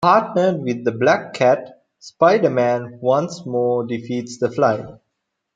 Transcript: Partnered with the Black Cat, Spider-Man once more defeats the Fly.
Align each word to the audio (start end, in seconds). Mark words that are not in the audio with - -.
Partnered 0.03 0.63
with 0.63 0.83
the 0.83 0.93
Black 0.93 1.31
Cat, 1.35 1.83
Spider-Man 1.99 2.97
once 3.01 3.45
more 3.45 3.85
defeats 3.85 4.39
the 4.39 4.49
Fly. 4.49 4.95